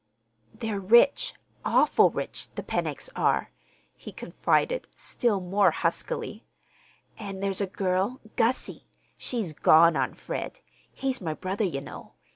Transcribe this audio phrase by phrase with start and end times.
[0.51, 3.51] "They're rich—awful rich—the Pennocks are,"
[3.95, 6.43] he confided still more huskily.
[7.19, 8.87] "An' there's a girl—Gussie.
[9.15, 10.59] She's gone on Fred.
[10.91, 12.13] He's my brother, ye know.